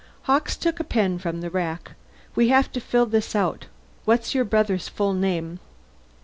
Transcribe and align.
Hawkes 0.23 0.57
took 0.57 0.79
a 0.79 0.83
pen 0.83 1.19
from 1.19 1.41
the 1.41 1.51
rack. 1.51 1.91
"We 2.33 2.47
have 2.47 2.71
to 2.71 2.81
fill 2.81 3.05
this 3.05 3.35
out. 3.35 3.67
What's 4.03 4.33
your 4.33 4.45
brother's 4.45 4.87
full 4.89 5.13
name?" 5.13 5.59